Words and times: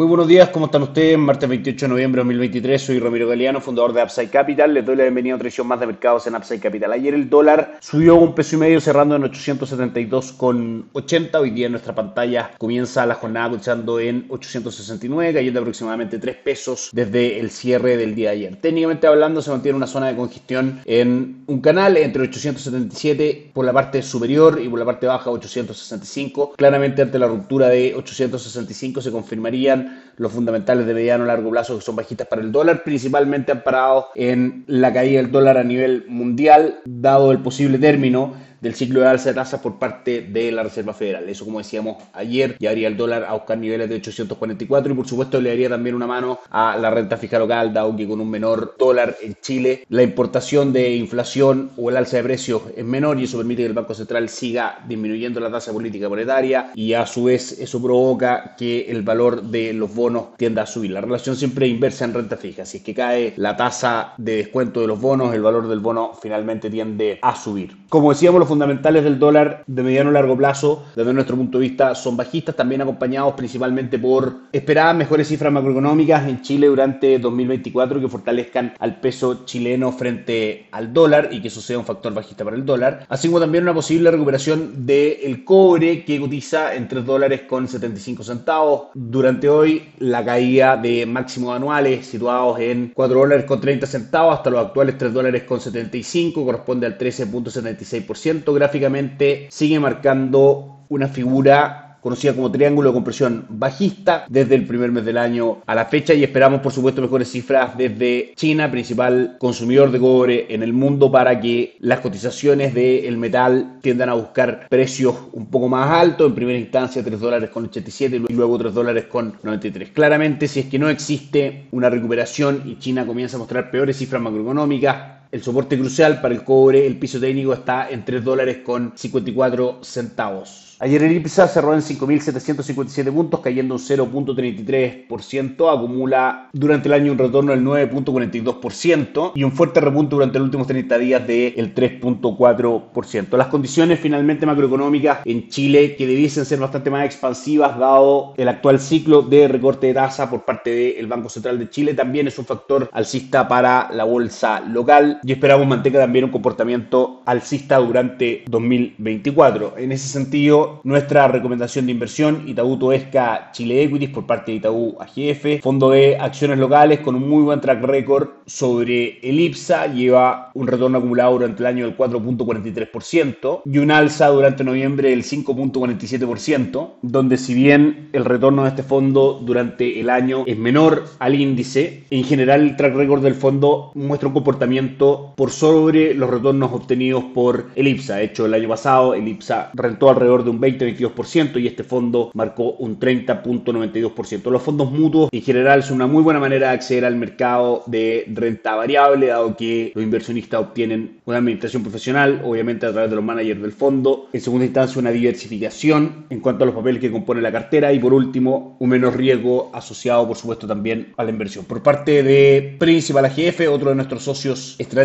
Muy 0.00 0.08
buenos 0.08 0.28
días, 0.28 0.48
¿cómo 0.48 0.64
están 0.64 0.82
ustedes? 0.82 1.18
Martes 1.18 1.46
28 1.46 1.84
de 1.84 1.88
noviembre 1.90 2.20
de 2.20 2.24
2023, 2.24 2.80
soy 2.80 2.98
Ramiro 3.00 3.28
Galeano, 3.28 3.60
fundador 3.60 3.92
de 3.92 4.02
Upside 4.02 4.30
Capital. 4.30 4.72
Les 4.72 4.86
doy 4.86 4.96
la 4.96 5.02
bienvenida 5.02 5.34
a 5.34 5.36
otra 5.36 5.48
edición 5.48 5.66
más 5.66 5.78
de 5.78 5.86
mercados 5.86 6.26
en 6.26 6.36
Upside 6.36 6.58
Capital. 6.58 6.94
Ayer 6.94 7.12
el 7.12 7.28
dólar 7.28 7.76
subió 7.80 8.14
un 8.14 8.34
peso 8.34 8.56
y 8.56 8.60
medio 8.60 8.80
cerrando 8.80 9.16
en 9.16 9.24
872,80. 9.24 11.38
Hoy 11.38 11.50
día 11.50 11.66
en 11.66 11.72
nuestra 11.72 11.94
pantalla 11.94 12.52
comienza 12.56 13.04
la 13.04 13.14
jornada 13.14 13.50
cotizando 13.50 14.00
en 14.00 14.24
869, 14.30 15.34
cayendo 15.34 15.60
aproximadamente 15.60 16.18
3 16.18 16.34
pesos 16.36 16.88
desde 16.94 17.38
el 17.38 17.50
cierre 17.50 17.98
del 17.98 18.14
día 18.14 18.30
de 18.30 18.36
ayer. 18.36 18.56
Técnicamente 18.56 19.06
hablando, 19.06 19.42
se 19.42 19.50
mantiene 19.50 19.76
una 19.76 19.86
zona 19.86 20.06
de 20.06 20.16
congestión 20.16 20.80
en 20.86 21.44
un 21.46 21.60
canal 21.60 21.98
entre 21.98 22.22
877 22.22 23.50
por 23.52 23.66
la 23.66 23.74
parte 23.74 24.00
superior 24.00 24.62
y 24.64 24.68
por 24.70 24.78
la 24.78 24.86
parte 24.86 25.06
baja 25.06 25.30
865. 25.30 26.54
Claramente 26.56 27.02
ante 27.02 27.18
la 27.18 27.26
ruptura 27.26 27.68
de 27.68 27.94
865 27.94 29.02
se 29.02 29.12
confirmarían 29.12 29.89
los 30.16 30.32
fundamentales 30.32 30.86
de 30.86 30.94
mediano 30.94 31.24
a 31.24 31.26
largo 31.28 31.50
plazo 31.50 31.76
que 31.76 31.84
son 31.84 31.96
bajistas 31.96 32.26
para 32.26 32.42
el 32.42 32.52
dólar, 32.52 32.82
principalmente 32.84 33.52
amparados 33.52 34.06
en 34.14 34.64
la 34.66 34.92
caída 34.92 35.22
del 35.22 35.30
dólar 35.30 35.58
a 35.58 35.64
nivel 35.64 36.04
mundial, 36.08 36.80
dado 36.84 37.32
el 37.32 37.38
posible 37.38 37.78
término 37.78 38.34
del 38.60 38.74
ciclo 38.74 39.00
de 39.00 39.08
alza 39.08 39.30
de 39.30 39.34
tasas 39.34 39.60
por 39.60 39.78
parte 39.78 40.22
de 40.22 40.52
la 40.52 40.62
Reserva 40.62 40.92
Federal. 40.92 41.28
Eso, 41.28 41.44
como 41.44 41.58
decíamos 41.58 42.02
ayer, 42.12 42.56
llevaría 42.58 42.88
el 42.88 42.96
dólar 42.96 43.24
a 43.24 43.34
buscar 43.34 43.58
niveles 43.58 43.88
de 43.88 43.96
844 43.96 44.92
y, 44.92 44.96
por 44.96 45.08
supuesto, 45.08 45.40
le 45.40 45.50
daría 45.50 45.68
también 45.68 45.94
una 45.94 46.06
mano 46.06 46.38
a 46.50 46.76
la 46.76 46.90
renta 46.90 47.16
fija 47.16 47.38
local, 47.38 47.72
dado 47.72 47.96
que 47.96 48.06
con 48.06 48.20
un 48.20 48.30
menor 48.30 48.76
dólar 48.78 49.16
en 49.22 49.36
Chile, 49.40 49.84
la 49.88 50.02
importación 50.02 50.72
de 50.72 50.94
inflación 50.94 51.70
o 51.76 51.90
el 51.90 51.96
alza 51.96 52.18
de 52.18 52.22
precios 52.24 52.62
es 52.76 52.84
menor 52.84 53.18
y 53.18 53.24
eso 53.24 53.38
permite 53.38 53.62
que 53.62 53.68
el 53.68 53.74
Banco 53.74 53.94
Central 53.94 54.28
siga 54.28 54.78
disminuyendo 54.86 55.40
la 55.40 55.50
tasa 55.50 55.72
política 55.72 56.08
monetaria 56.08 56.70
y, 56.74 56.92
a 56.92 57.06
su 57.06 57.24
vez, 57.24 57.58
eso 57.58 57.82
provoca 57.82 58.54
que 58.56 58.90
el 58.90 59.02
valor 59.02 59.42
de 59.42 59.72
los 59.72 59.94
bonos 59.94 60.36
tienda 60.36 60.62
a 60.62 60.66
subir. 60.66 60.90
La 60.90 61.00
relación 61.00 61.36
siempre 61.36 61.66
es 61.66 61.72
inversa 61.72 62.04
en 62.04 62.14
renta 62.14 62.36
fija. 62.36 62.64
Si 62.64 62.78
es 62.78 62.82
que 62.82 62.94
cae 62.94 63.34
la 63.36 63.56
tasa 63.56 64.14
de 64.18 64.36
descuento 64.36 64.80
de 64.80 64.86
los 64.86 65.00
bonos, 65.00 65.34
el 65.34 65.42
valor 65.42 65.68
del 65.68 65.80
bono 65.80 66.12
finalmente 66.20 66.70
tiende 66.70 67.18
a 67.22 67.34
subir. 67.36 67.76
Como 67.88 68.10
decíamos, 68.10 68.40
los 68.40 68.49
fundamentales 68.50 69.04
del 69.04 69.20
dólar 69.20 69.62
de 69.68 69.82
mediano 69.84 70.10
a 70.10 70.12
largo 70.12 70.36
plazo, 70.36 70.84
desde 70.96 71.12
nuestro 71.12 71.36
punto 71.36 71.58
de 71.58 71.68
vista, 71.68 71.94
son 71.94 72.16
bajistas, 72.16 72.56
también 72.56 72.80
acompañados 72.80 73.34
principalmente 73.34 73.96
por 73.96 74.34
esperadas 74.50 74.96
mejores 74.96 75.28
cifras 75.28 75.52
macroeconómicas 75.52 76.28
en 76.28 76.42
Chile 76.42 76.66
durante 76.66 77.20
2024 77.20 78.00
que 78.00 78.08
fortalezcan 78.08 78.74
al 78.80 78.98
peso 78.98 79.44
chileno 79.44 79.92
frente 79.92 80.66
al 80.72 80.92
dólar 80.92 81.28
y 81.30 81.40
que 81.40 81.46
eso 81.46 81.60
sea 81.60 81.78
un 81.78 81.84
factor 81.84 82.12
bajista 82.12 82.42
para 82.44 82.56
el 82.56 82.66
dólar, 82.66 83.06
así 83.08 83.28
como 83.28 83.38
también 83.38 83.62
una 83.62 83.72
posible 83.72 84.10
recuperación 84.10 84.84
del 84.84 85.44
cobre 85.44 86.04
que 86.04 86.18
cotiza 86.18 86.74
en 86.74 86.88
3 86.88 87.06
dólares 87.06 87.42
con 87.48 87.68
75 87.68 88.24
centavos. 88.24 88.88
Durante 88.94 89.48
hoy, 89.48 89.90
la 89.98 90.24
caída 90.24 90.76
de 90.76 91.06
máximos 91.06 91.54
anuales 91.54 92.06
situados 92.06 92.58
en 92.58 92.90
4 92.94 93.16
dólares 93.16 93.44
con 93.44 93.60
30 93.60 93.86
centavos 93.86 94.34
hasta 94.34 94.50
los 94.50 94.66
actuales 94.66 94.98
3 94.98 95.12
dólares 95.12 95.44
con 95.44 95.60
75 95.60 96.44
corresponde 96.44 96.86
al 96.86 96.98
13.76% 96.98 98.39
gráficamente 98.46 99.48
sigue 99.50 99.78
marcando 99.78 100.84
una 100.88 101.08
figura 101.08 101.90
conocida 102.00 102.34
como 102.34 102.50
triángulo 102.50 102.90
de 102.90 102.94
compresión 102.94 103.46
bajista 103.48 104.24
desde 104.28 104.54
el 104.54 104.66
primer 104.66 104.90
mes 104.90 105.04
del 105.04 105.18
año 105.18 105.58
a 105.66 105.74
la 105.74 105.84
fecha 105.86 106.14
y 106.14 106.24
esperamos 106.24 106.60
por 106.60 106.72
supuesto 106.72 107.02
mejores 107.02 107.30
cifras 107.30 107.76
desde 107.76 108.32
China, 108.36 108.70
principal 108.70 109.36
consumidor 109.38 109.90
de 109.90 109.98
cobre 109.98 110.46
en 110.48 110.62
el 110.62 110.72
mundo 110.72 111.10
para 111.10 111.38
que 111.40 111.76
las 111.80 112.00
cotizaciones 112.00 112.74
del 112.74 113.16
metal 113.18 113.78
tiendan 113.82 114.08
a 114.08 114.14
buscar 114.14 114.66
precios 114.68 115.14
un 115.32 115.46
poco 115.46 115.68
más 115.68 115.90
altos, 115.90 116.28
en 116.28 116.34
primera 116.34 116.58
instancia 116.58 117.04
3 117.04 117.20
dólares 117.20 117.50
con 117.50 117.64
87 117.64 118.22
y 118.28 118.32
luego 118.32 118.58
3 118.58 118.72
dólares 118.74 119.04
con 119.06 119.34
93. 119.42 119.90
Claramente 119.90 120.48
si 120.48 120.60
es 120.60 120.66
que 120.66 120.78
no 120.78 120.88
existe 120.88 121.66
una 121.72 121.90
recuperación 121.90 122.62
y 122.64 122.78
China 122.78 123.06
comienza 123.06 123.36
a 123.36 123.40
mostrar 123.40 123.70
peores 123.70 123.96
cifras 123.96 124.22
macroeconómicas, 124.22 125.19
el 125.32 125.42
soporte 125.42 125.78
crucial 125.78 126.20
para 126.20 126.34
el 126.34 126.44
cobre, 126.44 126.86
el 126.86 126.98
piso 126.98 127.20
técnico 127.20 127.52
está 127.52 127.88
en 127.88 128.04
3 128.04 128.24
dólares 128.24 128.58
con 128.64 128.92
54 128.96 129.78
centavos. 129.82 130.70
Ayer 130.82 131.02
el 131.02 131.12
IPSA 131.12 131.46
cerró 131.46 131.74
en 131.74 131.82
5.757 131.82 133.12
puntos, 133.12 133.40
cayendo 133.40 133.74
un 133.74 133.80
0.33%. 133.80 135.70
Acumula 135.70 136.48
durante 136.54 136.88
el 136.88 136.94
año 136.94 137.12
un 137.12 137.18
retorno 137.18 137.52
del 137.52 137.62
9.42% 137.62 139.32
y 139.34 139.44
un 139.44 139.52
fuerte 139.52 139.80
repunte 139.80 140.14
durante 140.14 140.38
los 140.38 140.46
últimos 140.46 140.66
30 140.66 140.96
días 140.96 141.26
del 141.26 141.74
3.4%. 141.74 143.36
Las 143.36 143.48
condiciones 143.48 144.00
finalmente 144.00 144.46
macroeconómicas 144.46 145.18
en 145.26 145.50
Chile 145.50 145.96
que 145.96 146.06
debiesen 146.06 146.46
ser 146.46 146.58
bastante 146.58 146.88
más 146.88 147.04
expansivas 147.04 147.78
dado 147.78 148.32
el 148.38 148.48
actual 148.48 148.80
ciclo 148.80 149.20
de 149.20 149.48
recorte 149.48 149.88
de 149.88 149.94
tasa 149.94 150.30
por 150.30 150.46
parte 150.46 150.94
del 150.96 151.06
Banco 151.06 151.28
Central 151.28 151.58
de 151.58 151.68
Chile 151.68 151.92
también 151.92 152.26
es 152.26 152.38
un 152.38 152.46
factor 152.46 152.88
alcista 152.90 153.46
para 153.46 153.90
la 153.92 154.04
bolsa 154.04 154.60
local 154.60 155.19
y 155.22 155.32
esperamos 155.32 155.66
mantenga 155.66 156.00
también 156.00 156.24
un 156.24 156.30
comportamiento 156.30 157.22
alcista 157.26 157.76
durante 157.78 158.44
2024. 158.48 159.74
En 159.78 159.92
ese 159.92 160.08
sentido, 160.08 160.80
nuestra 160.84 161.28
recomendación 161.28 161.86
de 161.86 161.92
inversión, 161.92 162.44
Itaú 162.46 162.78
Toesca 162.78 163.50
Chile 163.52 163.82
Equities 163.82 164.10
por 164.10 164.26
parte 164.26 164.52
de 164.52 164.58
Itaú 164.58 164.96
AGF, 164.98 165.62
fondo 165.62 165.90
de 165.90 166.16
acciones 166.16 166.58
locales 166.58 167.00
con 167.00 167.14
un 167.14 167.28
muy 167.28 167.42
buen 167.42 167.60
track 167.60 167.82
record 167.82 168.28
sobre 168.46 169.18
el 169.22 169.40
IPSA, 169.40 169.88
lleva 169.88 170.50
un 170.54 170.66
retorno 170.66 170.98
acumulado 170.98 171.32
durante 171.32 171.62
el 171.62 171.66
año 171.66 171.84
del 171.84 171.96
4.43% 171.96 173.62
y 173.64 173.78
un 173.78 173.90
alza 173.90 174.28
durante 174.28 174.64
noviembre 174.64 175.10
del 175.10 175.22
5.47%, 175.22 176.90
donde 177.02 177.36
si 177.36 177.54
bien 177.54 178.08
el 178.12 178.24
retorno 178.24 178.62
de 178.62 178.70
este 178.70 178.82
fondo 178.82 179.40
durante 179.42 180.00
el 180.00 180.10
año 180.10 180.44
es 180.46 180.58
menor 180.58 181.04
al 181.18 181.34
índice, 181.34 182.04
en 182.10 182.24
general 182.24 182.62
el 182.62 182.76
track 182.76 182.94
record 182.94 183.22
del 183.22 183.34
fondo 183.34 183.92
muestra 183.94 184.28
un 184.28 184.34
comportamiento 184.34 185.09
por 185.36 185.50
sobre 185.50 186.14
los 186.14 186.30
retornos 186.30 186.72
obtenidos 186.72 187.24
por 187.34 187.66
el 187.74 187.88
IPSA. 187.88 188.16
De 188.16 188.24
hecho, 188.24 188.46
el 188.46 188.54
año 188.54 188.68
pasado 188.68 189.14
el 189.14 189.26
IPSA 189.26 189.70
rentó 189.74 190.10
alrededor 190.10 190.44
de 190.44 190.50
un 190.50 190.60
20-22% 190.60 191.60
y 191.60 191.66
este 191.66 191.84
fondo 191.84 192.30
marcó 192.34 192.72
un 192.72 192.98
30.92%. 192.98 194.50
Los 194.50 194.62
fondos 194.62 194.90
mutuos 194.90 195.28
en 195.32 195.42
general 195.42 195.82
son 195.82 195.96
una 195.96 196.06
muy 196.06 196.22
buena 196.22 196.40
manera 196.40 196.68
de 196.68 196.74
acceder 196.74 197.04
al 197.04 197.16
mercado 197.16 197.82
de 197.86 198.24
renta 198.32 198.74
variable, 198.74 199.26
dado 199.26 199.56
que 199.56 199.92
los 199.94 200.04
inversionistas 200.04 200.60
obtienen 200.60 201.20
una 201.24 201.38
administración 201.38 201.82
profesional, 201.82 202.42
obviamente 202.44 202.86
a 202.86 202.92
través 202.92 203.10
de 203.10 203.16
los 203.16 203.24
managers 203.24 203.60
del 203.60 203.72
fondo. 203.72 204.28
En 204.32 204.40
segunda 204.40 204.64
instancia, 204.64 205.00
una 205.00 205.10
diversificación 205.10 206.26
en 206.30 206.40
cuanto 206.40 206.64
a 206.64 206.66
los 206.66 206.74
papeles 206.74 207.00
que 207.00 207.10
compone 207.10 207.40
la 207.40 207.52
cartera 207.52 207.92
y 207.92 207.98
por 207.98 208.12
último, 208.12 208.76
un 208.78 208.88
menor 208.88 209.16
riesgo 209.16 209.70
asociado, 209.72 210.26
por 210.26 210.36
supuesto, 210.36 210.66
también 210.66 211.12
a 211.16 211.24
la 211.24 211.30
inversión. 211.30 211.64
Por 211.64 211.82
parte 211.82 212.22
de 212.22 212.76
Principal 212.78 213.24
AGF, 213.24 213.60
otro 213.70 213.90
de 213.90 213.96
nuestros 213.96 214.22
socios 214.22 214.76
estratégicos, 214.78 214.99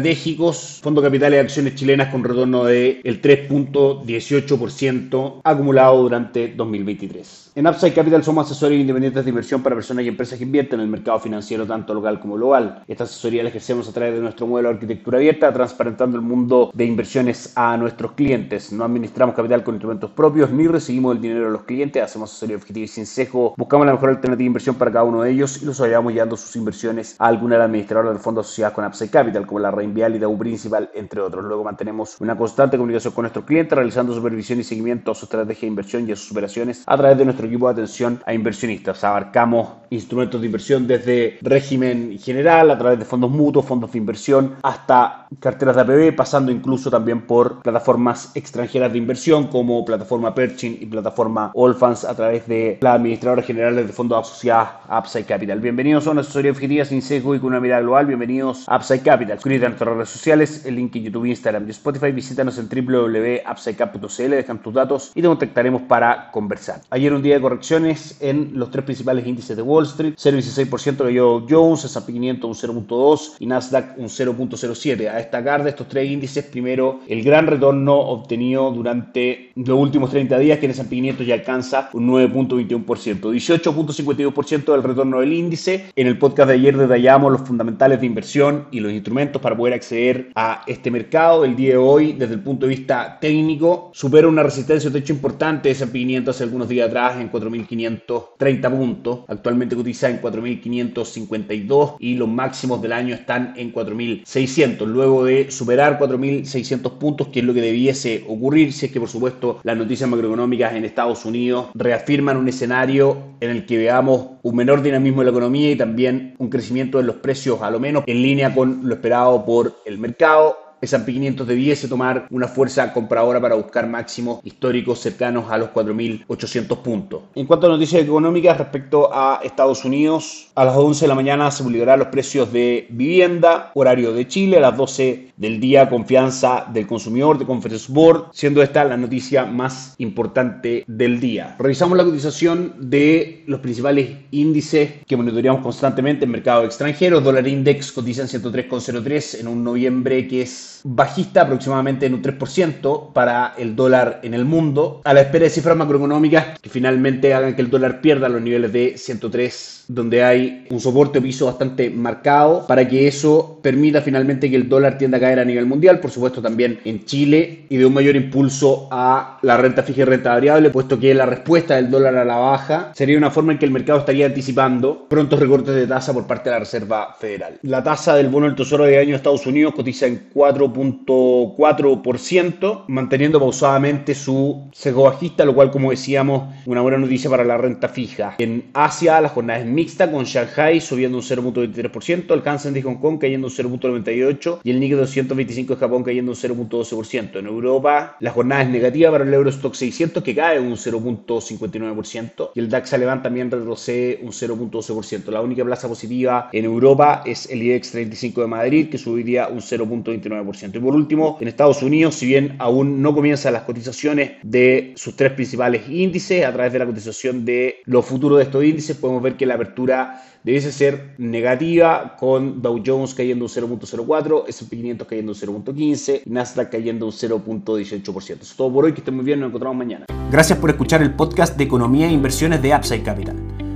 Fondo 0.82 1.02
Capital 1.02 1.32
de 1.32 1.40
Acciones 1.40 1.76
Chilenas 1.76 2.10
con 2.10 2.22
retorno 2.22 2.66
del 2.66 3.02
3.18% 3.04 5.40
acumulado 5.42 6.04
durante 6.04 6.50
2023. 6.50 7.54
En 7.56 7.68
Upside 7.68 7.94
Capital 7.94 8.22
somos 8.22 8.46
asesores 8.46 8.78
independientes 8.78 9.24
de 9.24 9.30
inversión 9.30 9.64
para 9.64 9.76
personas 9.76 10.04
y 10.04 10.10
empresas 10.10 10.38
que 10.38 10.44
invierten 10.44 10.82
en 10.82 10.88
el 10.88 10.92
mercado 10.92 11.22
financiero 11.22 11.66
tanto 11.66 11.94
local 11.94 12.20
como 12.20 12.36
global. 12.36 12.84
Esta 12.86 13.06
asesoría 13.06 13.44
la 13.44 13.50
ejercemos 13.50 13.88
a 13.88 13.94
través 13.94 14.14
de 14.14 14.20
nuestro 14.20 14.46
modelo 14.46 14.68
de 14.68 14.74
arquitectura 14.74 15.20
abierta, 15.20 15.54
transparentando 15.54 16.18
el 16.18 16.24
mundo 16.24 16.70
de 16.74 16.84
inversiones 16.84 17.54
a 17.56 17.78
nuestros 17.78 18.12
clientes. 18.12 18.74
No 18.74 18.84
administramos 18.84 19.36
capital 19.36 19.64
con 19.64 19.76
instrumentos 19.76 20.12
propios 20.12 20.52
ni 20.52 20.68
recibimos 20.68 21.16
el 21.16 21.22
dinero 21.22 21.46
de 21.46 21.52
los 21.52 21.64
clientes, 21.64 22.04
hacemos 22.04 22.30
asesoría 22.30 22.58
objetiva 22.58 22.84
y 22.84 22.90
sin 22.90 23.06
sesgo, 23.06 23.54
buscamos 23.56 23.86
la 23.86 23.94
mejor 23.94 24.10
alternativa 24.10 24.44
de 24.44 24.48
inversión 24.48 24.76
para 24.76 24.92
cada 24.92 25.06
uno 25.06 25.22
de 25.22 25.32
ellos 25.32 25.62
y 25.62 25.66
los 25.66 25.80
ayudamos 25.80 26.12
llevando 26.12 26.36
sus 26.36 26.54
inversiones 26.58 27.16
a 27.20 27.28
alguna 27.28 27.56
de 27.56 27.60
las 27.60 27.68
administradoras 27.68 28.12
del 28.12 28.22
fondo 28.22 28.42
asociadas 28.42 28.74
con 28.74 28.84
Upside 28.84 29.10
Capital, 29.10 29.48
como 29.48 29.60
la 29.60 29.72
Reinvial 29.86 30.16
y 30.16 30.38
Principal, 30.38 30.90
entre 30.94 31.22
otros. 31.22 31.44
Luego 31.44 31.64
mantenemos 31.64 32.20
una 32.20 32.38
constante 32.38 32.78
comunicación 32.78 33.14
con 33.14 33.24
nuestros 33.24 33.46
clientes, 33.46 33.76
realizando 33.76 34.14
supervisión 34.14 34.60
y 34.60 34.64
seguimiento 34.64 35.12
a 35.12 35.16
su 35.16 35.26
estrategia 35.26 35.62
de 35.62 35.68
inversión 35.68 36.08
y 36.08 36.12
a 36.12 36.16
sus 36.16 36.32
operaciones 36.32 36.84
a 36.86 36.98
través 36.98 37.18
de 37.18 37.26
nuestro 37.26 37.48
equipo 37.48 37.68
de 37.68 37.74
atención 37.74 38.22
a 38.26 38.34
inversionistas. 38.34 39.04
Abarcamos 39.04 39.70
instrumentos 39.90 40.42
de 40.42 40.48
inversión 40.48 40.88
desde 40.88 41.38
régimen 41.42 42.18
general, 42.20 42.72
a 42.72 42.78
través 42.78 43.00
de 43.00 43.06
fondos 43.06 43.32
mutuos, 43.32 43.66
fondos 43.66 43.92
de 43.92 43.98
inversión, 43.98 44.56
hasta 44.64 45.28
carteras 45.40 45.76
de 45.76 45.82
APB, 45.82 46.16
pasando 46.16 46.52
incluso 46.52 46.90
también 46.90 47.22
por 47.22 47.62
plataformas 47.62 48.32
extranjeras 48.36 48.92
de 48.92 48.98
inversión 48.98 49.48
como 49.48 49.84
plataforma 49.86 50.34
Perchin 50.34 50.78
y 50.80 50.86
plataforma 50.86 51.52
Allfans 51.56 52.04
a 52.04 52.16
través 52.16 52.48
de 52.48 52.78
las 52.82 52.96
administradoras 52.96 53.46
generales 53.46 53.88
de 53.88 53.94
fondos 53.94 54.28
asociadas 54.28 54.70
a 54.88 55.00
Upside 55.00 55.26
Capital. 55.26 55.60
Bienvenidos 55.60 56.08
a 56.08 56.12
una 56.12 56.22
asesoría 56.22 56.52
objetiva 56.52 56.86
sin 56.86 57.02
sesgo 57.02 57.36
y 57.36 57.40
con 57.40 57.48
una 57.48 57.60
mirada 57.60 57.82
global. 57.82 58.06
Bienvenidos 58.06 58.68
a 58.68 58.78
Upside 58.78 59.02
Capital. 59.02 59.38
Suscríbete 59.38 59.66
nuestras 59.76 59.96
redes 59.96 60.10
sociales, 60.10 60.66
el 60.66 60.76
link 60.76 60.96
en 60.96 61.04
YouTube, 61.04 61.26
Instagram 61.26 61.68
y 61.68 61.72
Spotify. 61.72 62.12
Visítanos 62.12 62.58
en 62.58 62.70
www.upsidecap.cl, 62.70 64.30
dejan 64.30 64.62
tus 64.62 64.74
datos 64.74 65.12
y 65.14 65.22
te 65.22 65.28
contactaremos 65.28 65.84
para 65.84 66.32
conversar. 66.32 66.82
Ayer 66.90 67.14
un 67.14 67.22
día 67.22 67.36
de 67.36 67.42
correcciones 67.42 68.18
en 68.22 68.52
los 68.54 68.72
tres 68.72 68.86
principales 68.86 69.28
índices 69.28 69.56
de 69.56 69.62
Wall 69.62 69.86
Street, 69.86 70.14
0,16% 70.16 70.98
cayó 70.98 71.46
Jones, 71.48 71.86
S&P 71.86 72.14
500 72.14 72.64
un 72.64 72.88
0.2 72.88 73.36
y 73.40 73.46
Nasdaq 73.46 73.98
un 73.98 74.06
0.07. 74.08 75.10
A 75.10 75.16
destacar 75.16 75.64
de 75.64 75.72
estos 75.72 75.88
tres 75.88 76.10
índices, 76.10 76.46
primero 76.46 77.02
el 77.08 77.24
gran 77.24 77.48
retorno 77.48 77.96
obtenido 77.96 78.72
durante 78.72 79.52
los 79.56 79.78
últimos 79.78 80.10
30 80.10 80.38
días, 80.40 80.60
que 80.60 80.66
en 80.66 80.72
S&P 80.72 80.90
500 80.90 81.28
ya 81.28 81.34
alcanza 81.34 81.90
un 81.94 82.08
9.21%, 82.08 82.86
18.52% 82.86 84.72
del 84.72 84.84
retorno 84.84 85.20
del 85.20 85.34
índice. 85.34 85.92
En 85.96 86.08
el 86.08 86.18
podcast 86.18 86.50
de 86.50 86.56
ayer 86.56 86.78
detallamos 86.78 87.32
los 87.32 87.42
fundamentales 87.42 88.00
de 88.00 88.06
inversión 88.06 88.68
y 88.72 88.80
los 88.80 88.92
instrumentos 88.92 89.42
para 89.42 89.56
poder 89.56 89.65
acceder 89.74 90.30
a 90.36 90.64
este 90.68 90.92
mercado. 90.92 91.46
El 91.46 91.56
día 91.56 91.72
de 91.72 91.78
hoy, 91.78 92.14
desde 92.14 92.36
el 92.36 92.42
punto 92.42 92.66
de 92.66 92.76
vista 92.76 93.18
técnico, 93.20 93.92
supera 93.94 94.28
una 94.28 94.44
resistencia 94.44 94.90
de 94.90 95.00
techo 95.00 95.14
importante 95.14 95.70
de 95.70 95.74
S&P 95.74 96.00
500 96.00 96.36
hace 96.36 96.44
algunos 96.44 96.70
días 96.70 96.88
atrás 96.88 97.20
en 97.20 97.32
4.530 97.32 98.70
puntos. 98.70 99.20
Actualmente 99.28 99.76
cotiza 99.76 100.10
en 100.10 100.22
4.552 100.22 101.96
y 102.00 102.16
los 102.16 102.28
máximos 102.28 102.82
del 102.82 102.94
año 102.94 103.16
están 103.16 103.54
en 103.58 103.74
4.600. 103.74 104.86
Luego 104.86 105.26
de 105.26 105.50
superar 105.52 106.00
4.600 106.00 106.98
puntos, 106.98 107.28
que 107.30 107.40
es 107.40 107.46
lo 107.46 107.54
que 107.54 107.62
debiese 107.62 108.24
ocurrir 108.28 108.74
si 108.74 108.88
es 108.88 108.92
que 108.92 109.00
por 109.00 109.10
supuesto 109.10 109.60
las 109.64 109.78
noticias 109.78 110.10
macroeconómicas 110.10 110.74
en 110.74 110.86
Estados 110.86 111.26
Unidos 111.26 111.68
reafirman 111.74 112.38
un 112.38 112.48
escenario 112.48 113.36
en 113.40 113.50
el 113.50 113.66
que 113.66 113.78
veamos 113.78 114.28
un 114.42 114.56
menor 114.56 114.82
dinamismo 114.82 115.22
de 115.22 115.26
la 115.26 115.32
economía 115.32 115.72
y 115.72 115.76
también 115.76 116.36
un 116.38 116.50
crecimiento 116.50 116.98
de 116.98 117.04
los 117.04 117.18
precios 117.18 117.62
a 117.62 117.70
lo 117.70 117.80
menos 117.80 118.04
en 118.08 118.22
línea 118.22 118.54
con 118.54 118.82
lo 118.88 118.96
esperado 118.96 119.45
por 119.46 119.74
el 119.86 119.98
mercado 119.98 120.65
S&P 120.82 121.14
500 121.14 121.48
debiese 121.48 121.88
tomar 121.88 122.28
una 122.30 122.48
fuerza 122.48 122.92
compradora 122.94 123.42
para 123.42 123.56
buscar 123.56 123.88
máximos 123.88 124.40
históricos 124.44 125.00
cercanos 125.00 125.50
a 125.50 125.58
los 125.58 125.70
4.800 125.70 126.78
puntos. 126.82 127.22
En 127.36 127.46
cuanto 127.46 127.68
a 127.68 127.70
noticias 127.70 128.02
económicas 128.02 128.58
respecto 128.58 129.10
a 129.14 129.42
Estados 129.44 129.86
Unidos, 129.86 130.50
a 130.56 130.66
las 130.66 130.76
11 130.76 131.06
de 131.06 131.08
la 131.08 131.16
mañana 131.16 131.52
se 131.52 131.64
publicarán 131.64 132.00
los 132.00 132.10
precios 132.10 132.52
de 132.52 132.88
vivienda, 132.90 133.72
horario 133.74 134.14
de 134.14 134.28
Chile, 134.28 134.58
a 134.58 134.62
las 134.62 134.78
12 134.78 135.34
del 135.38 135.60
día, 135.60 135.90
confianza 135.90 136.68
del 136.72 136.88
consumidor 136.88 137.38
de 137.38 137.46
Conference 137.46 137.92
Board, 137.92 138.30
siendo 138.32 138.62
esta 138.62 138.84
la 138.84 138.98
noticia 138.98 139.46
más 139.46 139.96
importante 139.98 140.84
del 140.88 141.20
día. 141.20 141.56
Revisamos 141.60 141.98
la 141.98 142.04
cotización 142.04 142.74
de 142.80 143.44
los 143.48 143.60
principales 143.60 144.10
índices 144.32 144.92
que 145.06 145.18
monitoreamos 145.18 145.62
constantemente 145.62 146.26
en 146.26 146.32
mercados 146.32 146.66
extranjeros. 146.66 147.24
Dólar 147.24 147.48
Index 147.48 147.92
cotiza 147.92 148.22
en 148.22 148.28
103,03 148.28 149.40
en 149.40 149.48
un 149.48 149.64
noviembre 149.64 150.28
que 150.28 150.44
es 150.44 150.65
bajista 150.84 151.42
aproximadamente 151.42 152.06
en 152.06 152.14
un 152.14 152.22
3% 152.22 153.12
para 153.14 153.56
el 153.58 153.76
dólar 153.76 154.20
en 154.24 154.34
el 154.34 154.46
mundo, 154.46 155.02
a 155.04 155.14
la 155.14 155.22
espera 155.22 155.46
de 155.46 155.50
cifras 155.50 155.76
macroeconómicas 155.76 156.60
que 156.60 156.70
finalmente 156.70 157.34
hagan 157.34 157.56
que 157.56 157.62
el 157.62 157.70
dólar 157.70 158.02
pierda 158.02 158.30
los 158.30 158.42
niveles 158.42 158.72
de 158.72 158.98
103, 158.98 159.86
donde 159.88 160.24
hay 160.24 160.68
un 160.70 160.80
soporte 160.80 161.22
piso 161.22 161.48
bastante 161.48 161.90
marcado 161.90 162.68
para 162.68 162.88
que 162.88 163.08
eso 163.08 163.60
permita 163.62 164.02
finalmente 164.02 164.50
que 164.50 164.56
el 164.56 164.70
dólar 164.70 164.98
tienda 164.98 165.18
a 165.18 165.22
caer 165.22 165.40
a 165.40 165.46
nivel 165.46 165.66
mundial, 165.66 166.00
por 166.00 166.12
supuesto 166.12 166.42
también 166.42 166.80
en 166.86 167.06
Chile, 167.06 167.66
y 167.70 167.78
de 167.78 167.86
un 167.86 167.94
mayor 167.94 168.16
impulso 168.16 168.88
a 168.92 169.40
la 169.42 169.58
renta 169.58 169.84
fija 169.84 170.02
y 170.02 170.06
renta 170.06 170.34
variable, 170.34 170.70
puesto 170.70 171.00
que 171.00 171.14
la 171.14 171.26
respuesta 171.26 171.76
del 171.76 171.90
dólar 171.90 172.16
a 172.18 172.26
la 172.26 172.38
baja 172.38 172.92
sería 172.94 173.18
una 173.18 173.32
forma 173.32 173.54
en 173.54 173.60
que 173.60 173.66
el 173.66 173.72
mercado 173.72 174.00
estaría 174.00 174.28
anticipando 174.28 175.08
prontos 175.10 175.40
recortes 175.40 175.74
de 175.74 175.88
tasa 175.88 176.14
por 176.14 176.28
parte 176.28 176.50
de 176.50 176.56
la 176.56 176.60
Reserva 176.60 177.16
Federal. 177.20 177.58
La 177.64 177.84
tasa 177.84 178.16
del 178.16 178.30
bono 178.30 178.46
del 178.46 178.56
Tesoro 178.56 178.86
de 178.86 178.98
año 179.00 179.10
de 179.10 179.16
Estados 179.16 179.46
Unidos 179.48 179.74
cotiza 179.76 180.06
en 180.06 180.28
4 180.34 180.55
4.4%, 180.56 182.86
manteniendo 182.88 183.40
pausadamente 183.40 184.16
su 184.16 184.70
sesgo 184.72 185.04
bajista, 185.04 185.46
lo 185.46 185.54
cual, 185.54 185.70
como 185.72 185.92
decíamos, 185.92 186.56
una 186.66 186.82
buena 186.82 186.98
noticia 186.98 187.30
para 187.30 187.44
la 187.44 187.58
renta 187.58 187.90
fija. 187.90 188.36
En 188.38 188.70
Asia, 188.74 189.20
la 189.22 189.30
jornada 189.30 189.60
es 189.60 189.66
mixta, 189.66 190.12
con 190.12 190.26
Shanghai 190.26 190.82
subiendo 190.82 191.18
un 191.18 191.24
0.23%, 191.24 192.34
el 192.34 192.48
Hansen 192.48 192.74
de 192.74 192.82
Hong 192.82 192.96
Kong 192.96 193.20
cayendo 193.20 193.48
un 193.48 193.54
0.98% 193.54 194.60
y 194.64 194.72
el 194.72 194.80
Nikkei 194.80 194.98
225 194.98 195.76
de 195.76 195.80
Japón 195.80 196.04
cayendo 196.04 196.32
un 196.32 196.38
0.12%. 196.38 197.40
En 197.40 197.48
Europa, 197.48 198.18
la 198.20 198.32
jornada 198.32 198.64
es 198.64 198.70
negativa 198.70 199.12
para 199.12 199.24
el 199.24 199.34
Eurostock 199.34 199.74
600, 199.74 200.24
que 200.24 200.36
cae 200.36 200.60
un 200.60 200.74
0.59%, 200.74 202.52
y 202.56 202.60
el 202.60 202.70
DAX 202.70 202.94
alemán 202.94 203.22
también 203.22 203.52
retrocede 203.52 204.20
un 204.22 204.32
0.12%. 204.32 205.32
La 205.32 205.42
única 205.42 205.64
plaza 205.64 205.88
positiva 205.88 206.50
en 206.52 206.66
Europa 206.66 207.24
es 207.26 207.50
el 207.50 207.64
IBEX 207.64 207.92
35 207.92 208.42
de 208.42 208.48
Madrid, 208.48 208.90
que 208.90 208.98
subiría 208.98 209.48
un 209.48 209.60
0.29%. 209.60 210.45
Y 210.54 210.80
por 210.80 210.96
último, 210.96 211.38
en 211.42 211.48
Estados 211.48 211.82
Unidos, 211.82 212.16
si 212.16 212.26
bien 212.26 212.56
aún 212.60 213.02
no 213.02 213.14
comienzan 213.14 213.54
las 213.54 213.64
cotizaciones 213.64 214.32
de 214.44 214.94
sus 214.96 215.16
tres 215.16 215.32
principales 215.34 215.90
índices, 215.90 216.46
a 216.46 216.54
través 216.54 216.74
de 216.74 216.80
la 216.80 216.86
cotización 216.86 217.46
de 217.46 217.78
los 217.86 218.06
futuros 218.06 218.38
de 218.38 218.44
estos 218.44 218.64
índices, 218.64 218.98
podemos 218.98 219.22
ver 219.22 219.36
que 219.36 219.46
la 219.46 219.56
apertura 219.56 220.24
debiese 220.44 220.72
ser 220.72 221.16
negativa, 221.18 222.16
con 222.20 222.62
Dow 222.62 222.82
Jones 222.86 223.16
cayendo 223.16 223.46
un 223.46 223.50
0.04, 223.50 224.44
S&P 224.48 224.76
500 224.78 225.08
cayendo 225.08 225.32
un 225.32 225.38
0.15 225.38 226.22
y 226.24 226.30
Nasdaq 226.30 226.72
cayendo 226.72 227.08
un 227.08 227.12
0.18%. 227.12 228.22
Eso 228.22 228.36
es 228.36 228.56
todo 228.56 228.72
por 228.72 228.86
hoy, 228.86 228.94
que 228.94 229.00
estén 229.00 229.16
muy 229.16 229.26
bien, 229.26 229.40
nos 229.40 229.50
encontramos 229.50 229.78
mañana. 229.78 230.06
Gracias 230.32 230.60
por 230.60 230.70
escuchar 230.70 231.02
el 231.02 231.16
podcast 231.16 231.58
de 231.58 231.64
Economía 231.64 232.08
e 232.08 232.12
Inversiones 232.12 232.62
de 232.62 232.76
Upside 232.76 233.04
Capital. 233.04 233.45